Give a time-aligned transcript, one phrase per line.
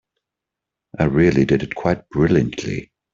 [0.97, 2.89] I really did it quite brilliantly.